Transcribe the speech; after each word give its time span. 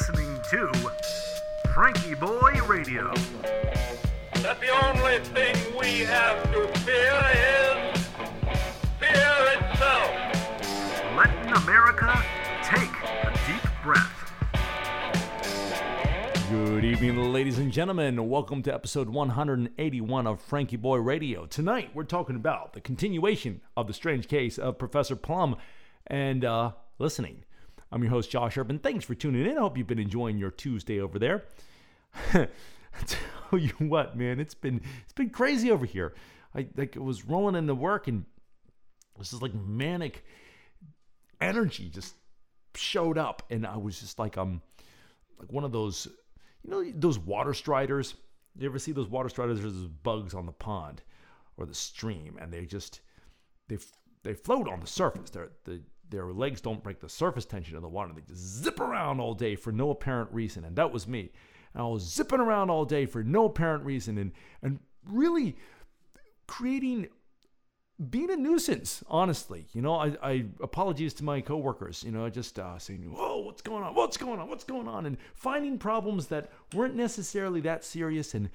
listening 0.00 0.40
to 0.48 0.66
FrankieBoi 1.66 2.66
Radio. 2.66 3.12
that 4.40 4.58
the 4.58 4.70
only 4.86 5.18
thing 5.18 5.54
we 5.78 6.00
have 6.06 6.42
to 6.44 6.66
fear 6.78 7.12
is 7.34 8.06
fear 8.98 9.36
itself. 9.58 10.10
Letting 11.14 11.52
America 11.52 12.24
take 12.64 12.88
a 13.24 13.32
deep 13.46 13.70
breath. 13.82 14.32
Good 16.48 16.86
evening, 16.86 17.18
ladies 17.30 17.58
and 17.58 17.70
gentlemen. 17.70 18.26
Welcome 18.26 18.62
to 18.62 18.72
episode 18.72 19.10
181 19.10 20.26
of 20.26 20.48
FrankieBoi 20.48 21.04
Radio. 21.04 21.44
Tonight, 21.44 21.90
we're 21.92 22.04
talking 22.04 22.36
about 22.36 22.72
the 22.72 22.80
continuation 22.80 23.60
of 23.76 23.86
the 23.86 23.92
strange 23.92 24.28
case 24.28 24.56
of 24.56 24.78
Professor 24.78 25.14
Plum 25.14 25.56
and 26.06 26.42
uh, 26.42 26.72
listening. 26.98 27.44
I'm 27.92 28.02
your 28.02 28.10
host, 28.10 28.30
Josh 28.30 28.56
Urban. 28.56 28.78
Thanks 28.78 29.04
for 29.04 29.14
tuning 29.14 29.46
in. 29.46 29.56
I 29.56 29.60
hope 29.60 29.76
you've 29.76 29.86
been 29.86 29.98
enjoying 29.98 30.38
your 30.38 30.50
Tuesday 30.50 31.00
over 31.00 31.18
there. 31.18 31.44
Tell 32.32 33.58
you 33.58 33.72
what, 33.78 34.16
man, 34.16 34.40
it's 34.40 34.54
been 34.54 34.80
it's 35.02 35.12
been 35.12 35.30
crazy 35.30 35.70
over 35.70 35.86
here. 35.86 36.14
I 36.54 36.68
like 36.76 36.96
it 36.96 37.02
was 37.02 37.24
rolling 37.24 37.54
into 37.54 37.74
work 37.74 38.08
and 38.08 38.24
this 39.18 39.32
is 39.32 39.42
like 39.42 39.54
manic 39.54 40.24
energy 41.40 41.90
just 41.90 42.14
showed 42.74 43.18
up, 43.18 43.42
and 43.50 43.66
I 43.66 43.76
was 43.76 44.00
just 44.00 44.18
like 44.18 44.38
um 44.38 44.62
like 45.38 45.52
one 45.52 45.64
of 45.64 45.72
those 45.72 46.08
you 46.62 46.70
know 46.70 46.84
those 46.94 47.18
water 47.18 47.54
striders. 47.54 48.14
You 48.58 48.68
ever 48.68 48.78
see 48.78 48.92
those 48.92 49.08
water 49.08 49.28
striders? 49.28 49.60
There's 49.60 49.74
those 49.74 49.86
bugs 49.86 50.34
on 50.34 50.46
the 50.46 50.52
pond 50.52 51.02
or 51.56 51.66
the 51.66 51.74
stream, 51.74 52.38
and 52.40 52.52
they 52.52 52.66
just 52.66 53.00
they 53.68 53.78
they 54.22 54.34
float 54.34 54.68
on 54.68 54.80
the 54.80 54.86
surface. 54.86 55.30
Their 55.30 55.50
the 55.64 55.82
their 56.10 56.32
legs 56.32 56.60
don't 56.60 56.82
break 56.82 57.00
the 57.00 57.08
surface 57.08 57.44
tension 57.44 57.76
of 57.76 57.82
the 57.82 57.88
water. 57.88 58.12
They 58.14 58.22
just 58.22 58.62
zip 58.62 58.80
around 58.80 59.20
all 59.20 59.34
day 59.34 59.56
for 59.56 59.72
no 59.72 59.90
apparent 59.90 60.32
reason, 60.32 60.64
and 60.64 60.76
that 60.76 60.92
was 60.92 61.08
me. 61.08 61.30
And 61.74 61.82
I 61.82 61.86
was 61.86 62.02
zipping 62.02 62.40
around 62.40 62.70
all 62.70 62.84
day 62.84 63.06
for 63.06 63.22
no 63.22 63.46
apparent 63.46 63.84
reason, 63.84 64.18
and 64.18 64.32
and 64.62 64.80
really 65.04 65.56
creating 66.46 67.08
being 68.08 68.30
a 68.30 68.36
nuisance, 68.36 69.04
honestly. 69.08 69.66
You 69.72 69.82
know, 69.82 69.94
I, 69.94 70.16
I 70.22 70.44
apologies 70.62 71.12
to 71.14 71.24
my 71.24 71.40
coworkers. 71.40 72.02
You 72.02 72.12
know, 72.12 72.28
just 72.30 72.58
uh, 72.58 72.78
saying, 72.78 73.02
"Whoa, 73.02 73.38
what's 73.40 73.62
going 73.62 73.84
on? 73.84 73.94
What's 73.94 74.16
going 74.16 74.40
on? 74.40 74.48
What's 74.48 74.64
going 74.64 74.88
on?" 74.88 75.06
and 75.06 75.16
finding 75.34 75.78
problems 75.78 76.26
that 76.28 76.50
weren't 76.74 76.96
necessarily 76.96 77.60
that 77.62 77.84
serious 77.84 78.34
and 78.34 78.50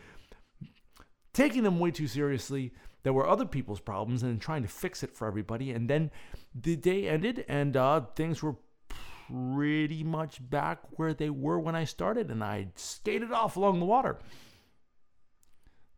taking 1.34 1.64
them 1.64 1.80
way 1.80 1.92
too 1.92 2.08
seriously. 2.08 2.73
That 3.06 3.14
were 3.14 3.30
other 3.30 3.45
people's 3.45 3.80
problems, 3.80 4.23
and 4.23 4.42
trying 4.42 4.64
to 4.64 4.67
fix 4.67 5.03
it 5.03 5.16
for 5.16 5.28
everybody. 5.28 5.70
And 5.70 5.88
then 5.88 6.09
the 6.56 6.75
day 6.75 7.08
ended, 7.08 7.45
and 7.47 7.78
uh, 7.78 8.02
things 8.16 8.42
were 8.42 8.56
pretty 8.89 10.03
much 10.03 10.39
back 10.50 10.80
where 10.97 11.14
they 11.14 11.30
were 11.30 11.59
when 11.59 11.75
I 11.75 11.84
started, 11.84 12.31
and 12.31 12.44
I 12.44 12.70
skated 12.73 13.31
off 13.31 13.58
along 13.58 13.80
the 13.80 13.86
water. 13.86 14.17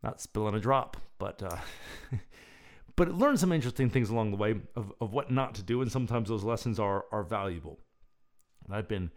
Not 0.02 0.20
spilling 0.20 0.54
a 0.54 0.60
drop, 0.60 0.98
but. 1.18 1.42
Uh, 1.42 1.56
but 2.98 3.16
learn 3.16 3.36
some 3.36 3.52
interesting 3.52 3.88
things 3.88 4.10
along 4.10 4.32
the 4.32 4.36
way 4.36 4.56
of, 4.74 4.92
of 5.00 5.12
what 5.12 5.30
not 5.30 5.54
to 5.54 5.62
do 5.62 5.80
and 5.80 5.90
sometimes 5.90 6.28
those 6.28 6.42
lessons 6.42 6.80
are 6.80 7.04
are 7.12 7.22
valuable 7.22 7.78
and 8.66 8.74
i've 8.74 8.88
been 8.88 9.12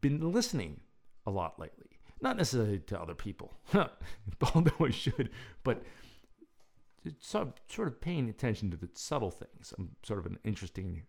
been 0.00 0.32
listening 0.32 0.80
a 1.26 1.30
lot 1.30 1.60
lately 1.60 1.86
not 2.20 2.36
necessarily 2.36 2.80
to 2.80 3.00
other 3.00 3.14
people 3.14 3.54
although 4.54 4.84
i 4.84 4.90
should 4.90 5.30
but 5.62 5.80
sort 7.20 7.60
sort 7.68 7.88
of 7.88 8.00
paying 8.00 8.28
attention 8.28 8.70
to 8.70 8.76
the 8.76 8.88
subtle 8.94 9.30
things 9.30 9.72
i'm 9.78 9.90
sort 10.02 10.18
of 10.18 10.26
an 10.26 10.38
interesting 10.44 11.02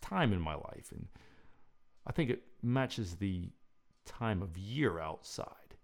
time 0.00 0.32
in 0.32 0.40
my 0.40 0.54
life 0.54 0.90
and 0.92 1.08
i 2.06 2.12
think 2.12 2.30
it 2.30 2.42
matches 2.62 3.16
the 3.16 3.50
time 4.04 4.42
of 4.42 4.56
year 4.56 5.00
outside 5.00 5.76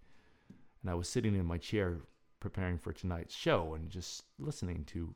and 0.82 0.90
i 0.90 0.94
was 0.94 1.08
sitting 1.08 1.34
in 1.34 1.44
my 1.44 1.58
chair 1.58 1.98
preparing 2.42 2.76
for 2.76 2.92
tonight's 2.92 3.34
show 3.34 3.74
and 3.74 3.88
just 3.88 4.24
listening 4.38 4.84
to 4.84 5.14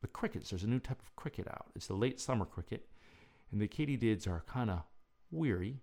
the 0.00 0.08
crickets. 0.08 0.50
There's 0.50 0.64
a 0.64 0.68
new 0.68 0.78
type 0.78 1.00
of 1.02 1.14
cricket 1.16 1.46
out. 1.48 1.66
It's 1.74 1.86
the 1.86 1.94
late 1.94 2.20
summer 2.20 2.44
cricket, 2.44 2.88
and 3.52 3.60
the 3.60 3.68
katydids 3.68 4.26
are 4.26 4.44
kind 4.46 4.70
of 4.70 4.82
weary 5.30 5.80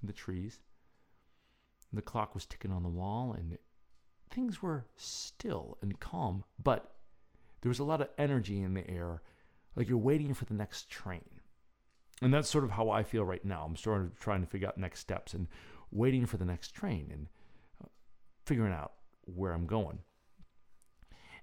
in 0.00 0.06
the 0.06 0.12
trees. 0.12 0.60
And 1.90 1.98
the 1.98 2.02
clock 2.02 2.34
was 2.34 2.46
ticking 2.46 2.72
on 2.72 2.82
the 2.82 2.88
wall, 2.88 3.34
and 3.36 3.58
things 4.30 4.62
were 4.62 4.86
still 4.96 5.78
and 5.82 5.98
calm, 6.00 6.44
but 6.62 6.92
there 7.60 7.70
was 7.70 7.78
a 7.78 7.84
lot 7.84 8.00
of 8.00 8.08
energy 8.18 8.60
in 8.60 8.74
the 8.74 8.88
air, 8.90 9.22
like 9.76 9.88
you're 9.88 9.98
waiting 9.98 10.34
for 10.34 10.44
the 10.44 10.54
next 10.54 10.90
train. 10.90 11.24
And 12.22 12.32
that's 12.32 12.48
sort 12.48 12.64
of 12.64 12.70
how 12.70 12.90
I 12.90 13.02
feel 13.02 13.24
right 13.24 13.44
now. 13.44 13.64
I'm 13.64 13.76
sort 13.76 14.02
of 14.02 14.18
trying 14.18 14.40
to 14.42 14.46
figure 14.46 14.68
out 14.68 14.78
next 14.78 15.00
steps 15.00 15.34
and 15.34 15.48
waiting 15.90 16.26
for 16.26 16.36
the 16.36 16.44
next 16.44 16.72
train 16.72 17.08
and 17.12 17.26
uh, 17.82 17.88
figuring 18.44 18.72
out 18.72 18.92
where 19.22 19.52
I'm 19.52 19.66
going. 19.66 20.00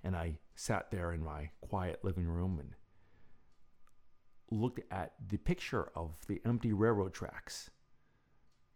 And 0.03 0.15
I 0.15 0.39
sat 0.55 0.91
there 0.91 1.11
in 1.13 1.23
my 1.23 1.49
quiet 1.61 1.99
living 2.03 2.27
room 2.27 2.59
and 2.59 2.75
looked 4.49 4.79
at 4.91 5.13
the 5.29 5.37
picture 5.37 5.89
of 5.95 6.15
the 6.27 6.41
empty 6.45 6.73
railroad 6.73 7.13
tracks 7.13 7.69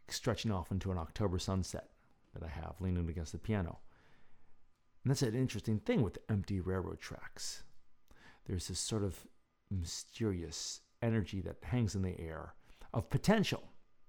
stretching 0.07 0.51
off 0.51 0.71
into 0.71 0.91
an 0.91 0.97
October 0.97 1.39
sunset 1.39 1.89
that 2.33 2.43
I 2.43 2.47
have 2.47 2.75
leaning 2.79 3.09
against 3.09 3.31
the 3.31 3.37
piano. 3.37 3.79
And 5.05 5.11
that's 5.11 5.21
an 5.21 5.35
interesting 5.35 5.77
thing 5.77 6.01
with 6.01 6.17
empty 6.29 6.59
railroad 6.59 6.99
tracks. 6.99 7.61
There's 8.47 8.67
this 8.67 8.79
sort 8.79 9.03
of 9.03 9.27
mysterious 9.69 10.81
energy 11.03 11.41
that 11.41 11.57
hangs 11.61 11.93
in 11.93 12.01
the 12.01 12.19
air 12.19 12.55
of 12.91 13.11
potential. 13.11 13.61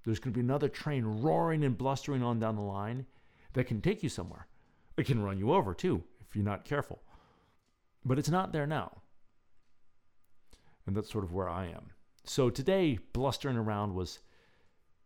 There's 0.05 0.19
going 0.19 0.33
to 0.33 0.39
be 0.39 0.45
another 0.45 0.71
train 0.71 1.05
roaring 1.05 1.65
and 1.65 1.77
blustering 1.77 2.23
on 2.23 2.39
down 2.39 2.57
the 2.57 2.63
line 2.63 3.05
that 3.53 3.67
can 3.67 3.83
take 3.83 4.03
you 4.03 4.09
somewhere. 4.09 4.47
It 4.97 5.05
can 5.05 5.23
run 5.23 5.37
you 5.37 5.53
over 5.53 5.75
too 5.75 6.03
if 6.27 6.35
you're 6.35 6.43
not 6.43 6.65
careful. 6.65 7.03
But 8.03 8.19
it's 8.19 8.31
not 8.31 8.53
there 8.53 8.67
now. 8.67 9.03
And 10.87 10.97
that's 10.97 11.13
sort 11.13 11.25
of 11.25 11.33
where 11.35 11.51
I 11.51 11.67
am. 11.67 11.91
So 12.25 12.49
today, 12.49 13.01
blustering 13.13 13.59
around 13.59 13.95
was 13.95 14.21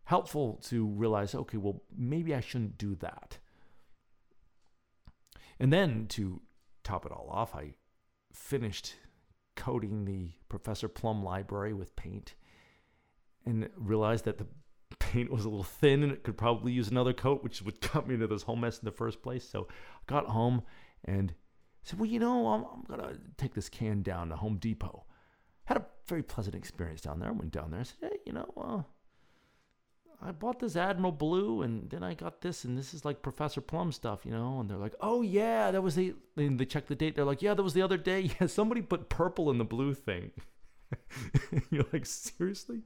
helpful 0.05 0.61
to 0.69 0.85
realize 0.85 1.35
okay, 1.35 1.57
well, 1.57 1.83
maybe 1.93 2.33
I 2.33 2.39
shouldn't 2.39 2.77
do 2.77 2.95
that. 2.95 3.39
And 5.61 5.71
then 5.71 6.07
to 6.07 6.41
top 6.83 7.05
it 7.05 7.11
all 7.11 7.29
off, 7.31 7.53
I 7.53 7.75
finished 8.33 8.95
coating 9.55 10.05
the 10.05 10.31
Professor 10.49 10.87
Plum 10.87 11.23
library 11.23 11.71
with 11.71 11.95
paint 11.95 12.33
and 13.45 13.69
realized 13.77 14.25
that 14.25 14.39
the 14.39 14.47
paint 14.99 15.29
was 15.29 15.45
a 15.45 15.49
little 15.49 15.63
thin 15.63 16.01
and 16.01 16.11
it 16.11 16.23
could 16.23 16.35
probably 16.35 16.71
use 16.71 16.87
another 16.87 17.13
coat, 17.13 17.43
which 17.43 17.61
would 17.61 17.79
cut 17.79 18.07
me 18.07 18.15
into 18.15 18.25
this 18.25 18.41
whole 18.41 18.55
mess 18.55 18.79
in 18.79 18.85
the 18.85 18.91
first 18.91 19.21
place. 19.21 19.47
So 19.47 19.67
I 19.69 20.01
got 20.07 20.25
home 20.25 20.63
and 21.05 21.31
said, 21.83 21.99
Well, 21.99 22.09
you 22.09 22.17
know, 22.17 22.47
I'm, 22.47 22.65
I'm 22.65 22.83
going 22.87 23.13
to 23.13 23.19
take 23.37 23.53
this 23.53 23.69
can 23.69 24.01
down 24.01 24.29
to 24.29 24.37
Home 24.37 24.57
Depot. 24.57 25.05
Had 25.65 25.77
a 25.77 25.85
very 26.07 26.23
pleasant 26.23 26.55
experience 26.55 27.01
down 27.01 27.19
there. 27.19 27.29
I 27.29 27.33
went 27.33 27.51
down 27.51 27.69
there 27.69 27.81
and 27.81 27.87
said, 27.87 28.09
Hey, 28.09 28.17
you 28.25 28.33
know, 28.33 28.51
uh, 28.57 28.81
I 30.23 30.31
bought 30.31 30.59
this 30.59 30.75
Admiral 30.75 31.11
Blue 31.11 31.63
and 31.63 31.89
then 31.89 32.03
I 32.03 32.13
got 32.13 32.41
this 32.41 32.63
and 32.63 32.77
this 32.77 32.93
is 32.93 33.03
like 33.03 33.23
Professor 33.23 33.59
Plum 33.59 33.91
stuff, 33.91 34.23
you 34.23 34.31
know? 34.31 34.59
And 34.59 34.69
they're 34.69 34.77
like, 34.77 34.93
oh 35.01 35.23
yeah, 35.23 35.71
that 35.71 35.81
was 35.81 35.95
the, 35.95 36.13
and 36.37 36.59
they 36.59 36.65
check 36.65 36.85
the 36.85 36.95
date. 36.95 37.15
They're 37.15 37.25
like, 37.25 37.41
yeah, 37.41 37.55
that 37.55 37.63
was 37.63 37.73
the 37.73 37.81
other 37.81 37.97
day. 37.97 38.29
Yeah, 38.39 38.47
somebody 38.47 38.81
put 38.81 39.09
purple 39.09 39.49
in 39.49 39.57
the 39.57 39.65
blue 39.65 39.93
thing. 39.95 40.31
You're 41.71 41.85
like, 41.91 42.05
seriously? 42.05 42.81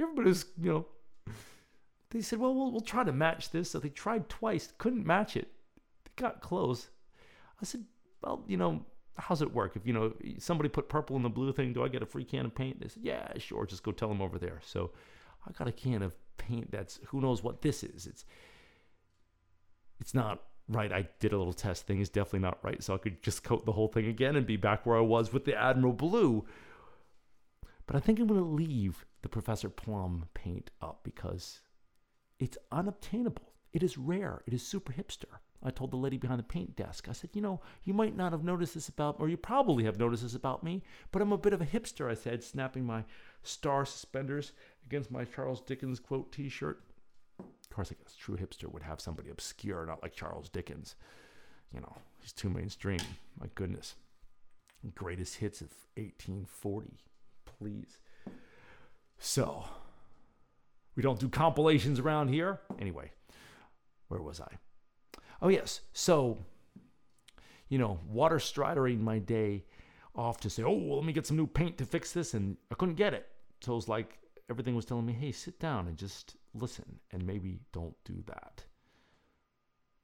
Everybody's, 0.00 0.46
you 0.60 0.72
know, 0.72 1.34
they 2.10 2.22
said, 2.22 2.40
well, 2.40 2.54
well, 2.54 2.72
we'll 2.72 2.80
try 2.80 3.04
to 3.04 3.12
match 3.12 3.50
this. 3.50 3.70
So 3.70 3.78
they 3.78 3.88
tried 3.88 4.28
twice, 4.28 4.72
couldn't 4.78 5.06
match 5.06 5.36
it. 5.36 5.48
They 6.04 6.10
got 6.16 6.40
close. 6.40 6.88
I 7.62 7.64
said, 7.64 7.84
well, 8.20 8.44
you 8.48 8.56
know, 8.56 8.84
how's 9.16 9.42
it 9.42 9.54
work? 9.54 9.76
If, 9.76 9.86
you 9.86 9.92
know, 9.92 10.12
somebody 10.38 10.68
put 10.68 10.88
purple 10.88 11.14
in 11.16 11.22
the 11.22 11.28
blue 11.28 11.52
thing, 11.52 11.72
do 11.72 11.84
I 11.84 11.88
get 11.88 12.02
a 12.02 12.06
free 12.06 12.24
can 12.24 12.46
of 12.46 12.54
paint? 12.54 12.80
They 12.80 12.88
said, 12.88 13.04
yeah, 13.04 13.28
sure. 13.38 13.64
Just 13.64 13.84
go 13.84 13.92
tell 13.92 14.08
them 14.08 14.22
over 14.22 14.38
there. 14.38 14.60
So 14.64 14.90
I 15.46 15.52
got 15.52 15.68
a 15.68 15.72
can 15.72 16.02
of 16.02 16.14
paint 16.36 16.70
that's 16.70 17.00
who 17.08 17.20
knows 17.20 17.42
what 17.42 17.62
this 17.62 17.82
is. 17.82 18.06
It's 18.06 18.24
it's 20.00 20.14
not 20.14 20.42
right. 20.68 20.92
I 20.92 21.08
did 21.20 21.32
a 21.32 21.38
little 21.38 21.52
test 21.52 21.86
thing. 21.86 22.00
is 22.00 22.08
definitely 22.08 22.40
not 22.40 22.58
right. 22.62 22.82
So 22.82 22.94
I 22.94 22.98
could 22.98 23.22
just 23.22 23.44
coat 23.44 23.64
the 23.64 23.72
whole 23.72 23.88
thing 23.88 24.06
again 24.06 24.36
and 24.36 24.46
be 24.46 24.56
back 24.56 24.84
where 24.84 24.96
I 24.96 25.02
was 25.02 25.32
with 25.32 25.44
the 25.44 25.54
Admiral 25.54 25.92
Blue. 25.92 26.44
But 27.86 27.96
I 27.96 28.00
think 28.00 28.18
I'm 28.18 28.26
going 28.26 28.40
to 28.40 28.46
leave 28.46 29.04
the 29.22 29.28
Professor 29.28 29.68
Plum 29.68 30.26
paint 30.34 30.70
up 30.80 31.00
because 31.04 31.60
it's 32.38 32.58
unobtainable. 32.72 33.52
It 33.72 33.82
is 33.82 33.98
rare. 33.98 34.42
It 34.46 34.54
is 34.54 34.66
super 34.66 34.92
hipster. 34.92 35.38
I 35.62 35.70
told 35.70 35.90
the 35.90 35.96
lady 35.96 36.18
behind 36.18 36.38
the 36.38 36.44
paint 36.44 36.76
desk, 36.76 37.08
I 37.08 37.12
said, 37.12 37.30
you 37.32 37.40
know, 37.40 37.60
you 37.84 37.94
might 37.94 38.14
not 38.14 38.32
have 38.32 38.44
noticed 38.44 38.74
this 38.74 38.90
about, 38.90 39.16
or 39.18 39.30
you 39.30 39.38
probably 39.38 39.84
have 39.84 39.98
noticed 39.98 40.22
this 40.22 40.34
about 40.34 40.62
me, 40.62 40.82
but 41.10 41.22
I'm 41.22 41.32
a 41.32 41.38
bit 41.38 41.54
of 41.54 41.62
a 41.62 41.66
hipster, 41.66 42.10
I 42.10 42.14
said, 42.14 42.44
snapping 42.44 42.84
my 42.84 43.04
star 43.42 43.86
suspenders 43.86 44.52
against 44.86 45.10
my 45.10 45.24
Charles 45.24 45.60
Dickens 45.60 46.00
quote 46.00 46.32
t 46.32 46.48
shirt. 46.48 46.80
Of 47.40 47.70
course, 47.74 47.90
I 47.92 47.96
guess 48.02 48.14
true 48.14 48.36
hipster 48.36 48.70
would 48.72 48.82
have 48.82 49.00
somebody 49.00 49.30
obscure, 49.30 49.84
not 49.86 50.02
like 50.02 50.14
Charles 50.14 50.48
Dickens. 50.48 50.94
You 51.72 51.80
know, 51.80 51.96
he's 52.20 52.32
too 52.32 52.48
mainstream. 52.48 53.00
My 53.40 53.46
goodness. 53.54 53.96
Greatest 54.94 55.36
hits 55.36 55.60
of 55.60 55.68
1840. 55.96 56.98
Please. 57.46 57.98
So, 59.18 59.64
We 60.96 61.02
don't 61.02 61.18
do 61.18 61.28
compilations 61.28 61.98
around 61.98 62.28
here. 62.28 62.60
Anyway, 62.78 63.10
where 64.08 64.22
was 64.22 64.40
I? 64.40 64.58
Oh, 65.42 65.48
yes. 65.48 65.80
So, 65.92 66.38
you 67.68 67.78
know, 67.78 67.98
water 68.08 68.38
stridering 68.38 69.02
my 69.02 69.18
day 69.18 69.64
off 70.14 70.38
to 70.40 70.50
say, 70.50 70.62
oh, 70.62 70.70
well, 70.72 70.96
let 70.98 71.04
me 71.04 71.12
get 71.12 71.26
some 71.26 71.36
new 71.36 71.46
paint 71.48 71.78
to 71.78 71.84
fix 71.84 72.12
this. 72.12 72.34
And 72.34 72.56
I 72.70 72.76
couldn't 72.76 72.94
get 72.94 73.14
it. 73.14 73.26
So 73.60 73.72
it 73.72 73.76
was 73.76 73.88
like 73.88 74.18
everything 74.50 74.74
was 74.74 74.84
telling 74.84 75.06
me, 75.06 75.12
hey, 75.12 75.32
sit 75.32 75.58
down 75.58 75.88
and 75.88 75.96
just 75.96 76.36
listen 76.54 77.00
and 77.10 77.26
maybe 77.26 77.60
don't 77.72 77.96
do 78.04 78.22
that. 78.26 78.64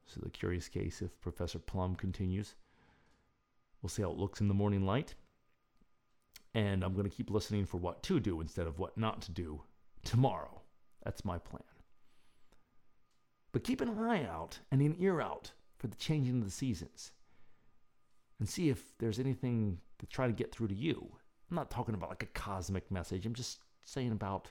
So 0.05 0.19
the 0.21 0.29
curious 0.29 0.67
case 0.67 1.01
if 1.01 1.19
Professor 1.21 1.59
Plum 1.59 1.95
continues. 1.95 2.55
We'll 3.81 3.89
see 3.89 4.01
how 4.01 4.11
it 4.11 4.17
looks 4.17 4.41
in 4.41 4.47
the 4.47 4.53
morning 4.53 4.85
light. 4.85 5.15
And 6.53 6.83
I'm 6.83 6.93
going 6.93 7.09
to 7.09 7.15
keep 7.15 7.31
listening 7.31 7.65
for 7.65 7.77
what 7.77 8.03
to 8.03 8.19
do 8.19 8.41
instead 8.41 8.67
of 8.67 8.77
what 8.77 8.97
not 8.97 9.21
to 9.23 9.31
do 9.31 9.61
tomorrow. 10.03 10.61
That's 11.03 11.23
my 11.23 11.37
plan. 11.37 11.63
But 13.53 13.63
keep 13.63 13.81
an 13.81 13.97
eye 13.97 14.25
out 14.25 14.59
and 14.71 14.81
an 14.81 14.95
ear 14.99 15.21
out 15.21 15.51
for 15.77 15.87
the 15.87 15.95
changing 15.95 16.39
of 16.39 16.45
the 16.45 16.51
seasons 16.51 17.11
and 18.39 18.47
see 18.47 18.69
if 18.69 18.97
there's 18.97 19.19
anything 19.19 19.79
to 19.99 20.05
try 20.05 20.27
to 20.27 20.33
get 20.33 20.51
through 20.51 20.67
to 20.67 20.75
you. 20.75 21.09
I'm 21.49 21.55
not 21.55 21.71
talking 21.71 21.95
about 21.95 22.09
like 22.09 22.23
a 22.23 22.27
cosmic 22.27 22.89
message, 22.91 23.25
I'm 23.25 23.33
just 23.33 23.59
saying 23.83 24.11
about 24.11 24.49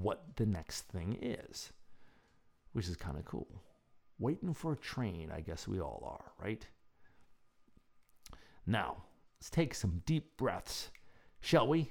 what 0.00 0.36
the 0.36 0.46
next 0.46 0.82
thing 0.82 1.18
is, 1.20 1.72
which 2.72 2.88
is 2.88 2.96
kind 2.96 3.18
of 3.18 3.24
cool. 3.24 3.48
Waiting 4.18 4.54
for 4.54 4.72
a 4.72 4.76
train, 4.76 5.30
I 5.34 5.40
guess 5.40 5.68
we 5.68 5.80
all 5.80 6.02
are, 6.04 6.44
right? 6.44 6.66
Now, 8.66 9.04
let's 9.38 9.50
take 9.50 9.74
some 9.74 10.02
deep 10.04 10.36
breaths, 10.36 10.90
shall 11.40 11.68
we? 11.68 11.90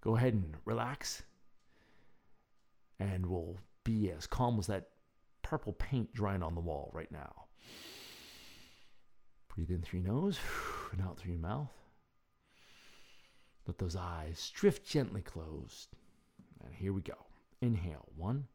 Go 0.00 0.16
ahead 0.16 0.34
and 0.34 0.56
relax. 0.64 1.22
And 2.98 3.26
we'll 3.26 3.56
be 3.84 4.10
as 4.10 4.26
calm 4.26 4.58
as 4.58 4.66
that 4.68 4.88
purple 5.42 5.72
paint 5.72 6.12
drying 6.14 6.42
on 6.42 6.54
the 6.54 6.60
wall 6.60 6.90
right 6.94 7.10
now. 7.10 7.46
Breathe 9.54 9.70
in 9.70 9.82
through 9.82 10.00
your 10.00 10.12
nose 10.12 10.38
and 10.92 11.02
out 11.02 11.18
through 11.18 11.32
your 11.32 11.40
mouth. 11.40 11.72
Let 13.70 13.78
those 13.78 13.94
eyes 13.94 14.50
drift 14.52 14.84
gently 14.84 15.22
closed. 15.22 15.90
And 16.64 16.74
here 16.74 16.92
we 16.92 17.02
go. 17.02 17.14
Inhale. 17.60 18.08
One, 18.16 18.48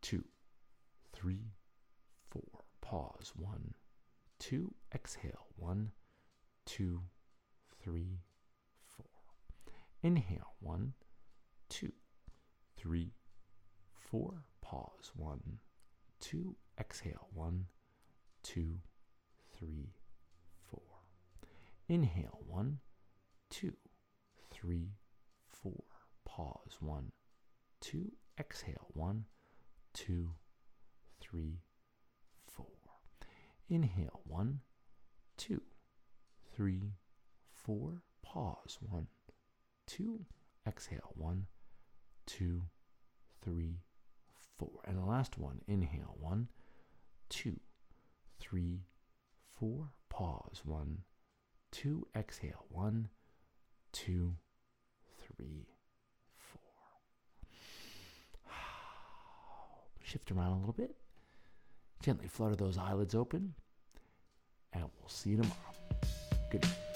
two, 0.00 0.24
three, 1.12 1.52
four. 2.28 2.64
Pause. 2.80 3.34
One, 3.36 3.74
two. 4.40 4.74
Exhale. 4.92 5.46
One, 5.54 5.92
two, 6.66 7.02
three, 7.84 8.18
four. 8.96 9.06
Inhale. 10.02 10.54
One, 10.58 10.94
two, 11.68 11.92
three, 12.76 13.12
four. 13.94 14.42
Pause. 14.60 15.12
One, 15.14 15.60
two. 16.18 16.56
Exhale. 16.80 17.28
One, 17.32 17.66
two, 18.42 18.80
three, 19.56 19.92
four. 20.68 20.82
Inhale. 21.88 22.40
One, 22.48 22.80
two, 23.48 23.76
three, 24.62 24.92
four. 25.48 25.82
Pause. 26.24 26.76
One, 26.80 27.10
two. 27.80 28.12
Exhale. 28.38 28.86
One, 28.94 29.24
two, 29.92 30.30
three, 31.20 31.58
four. 32.46 32.66
Inhale. 33.68 34.20
One, 34.24 34.60
two, 35.36 35.60
three, 36.54 36.92
four. 37.52 38.02
Pause. 38.22 38.78
One, 38.88 39.08
two. 39.86 40.24
Exhale. 40.66 41.12
One, 41.14 41.46
two, 42.26 42.62
three, 43.42 43.80
four. 44.58 44.80
And 44.86 44.96
the 44.96 45.04
last 45.04 45.38
one. 45.38 45.60
Inhale. 45.66 46.16
One, 46.20 46.48
two, 47.28 47.58
three, 48.38 48.82
four. 49.58 49.90
Pause. 50.08 50.62
One, 50.64 50.98
two. 51.72 52.06
Exhale. 52.14 52.64
One, 52.68 53.08
two, 53.92 54.36
three, 55.36 55.66
four. 56.36 56.60
Shift 60.02 60.30
around 60.30 60.52
a 60.52 60.58
little 60.58 60.74
bit. 60.74 60.94
Gently 62.02 62.26
flutter 62.28 62.56
those 62.56 62.78
eyelids 62.78 63.14
open. 63.14 63.54
And 64.72 64.84
we'll 65.00 65.08
see 65.08 65.30
you 65.30 65.36
tomorrow. 65.36 65.56
Good 66.50 66.62
night. 66.62 66.91